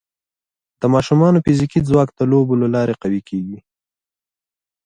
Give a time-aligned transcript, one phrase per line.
[0.79, 3.59] د ماشومانو فزیکي ځواک د لوبو له لارې قوي کېږي.